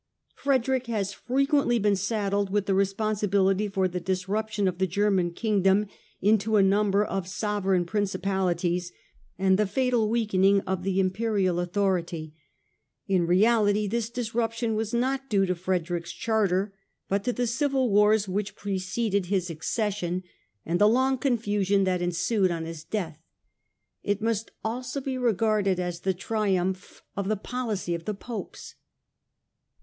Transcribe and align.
Frederick 0.33 0.87
has 0.87 1.13
frequently 1.13 1.77
been 1.77 1.95
saddled 1.95 2.49
with 2.49 2.65
the 2.65 2.73
responsibility 2.73 3.67
for 3.67 3.87
the 3.87 3.99
disruption 3.99 4.67
of 4.67 4.79
the 4.79 4.87
German 4.87 5.29
kingdom 5.29 5.85
into 6.19 6.55
a 6.55 6.63
number 6.63 7.05
of 7.05 7.27
sovereign 7.27 7.85
principali 7.85 8.57
ties, 8.57 8.91
and 9.37 9.59
the 9.59 9.67
fatal 9.67 10.09
weakening 10.09 10.59
of 10.61 10.81
the 10.81 10.99
Imperial 10.99 11.59
authority. 11.59 12.33
In 13.07 13.27
reality 13.27 13.85
this 13.85 14.09
disruption 14.09 14.73
was 14.73 14.91
not 14.91 15.29
due 15.29 15.45
to 15.45 15.53
Frederick's 15.53 16.11
charter, 16.11 16.73
but 17.07 17.23
to 17.23 17.31
the 17.31 17.45
civil 17.45 17.91
wars 17.91 18.27
which 18.27 18.55
preceded 18.55 19.27
his 19.27 19.49
acces 19.51 19.75
THE 19.75 19.83
ADVENTURE 20.09 20.27
AND 20.65 20.79
THE 20.81 20.87
GOAL 20.87 20.95
53 20.95 20.95
sion 20.95 20.95
and 20.95 20.95
the 20.95 20.95
long 20.95 21.17
confusion 21.19 21.83
that 21.83 22.01
ensued 22.01 22.49
on 22.49 22.65
his 22.65 22.83
death. 22.83 23.19
It 24.01 24.19
must 24.19 24.49
also 24.65 24.99
be 24.99 25.19
regarded 25.19 25.79
as 25.79 25.99
the 25.99 26.15
triumph 26.15 27.03
of 27.15 27.27
the 27.27 27.37
policy 27.37 27.93
of 27.93 28.05
the 28.05 28.15
Popes. 28.15 28.73